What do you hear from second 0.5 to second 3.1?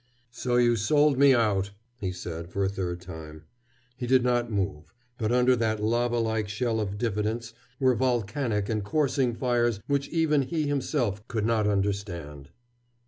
you sold me out!" he said for a third